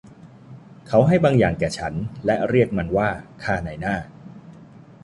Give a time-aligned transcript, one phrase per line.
[0.87, 1.93] เขาให้บางอย่างแก่ฉัน
[2.25, 3.09] และเรียกมันว่า
[3.43, 3.95] ค่านายหน้า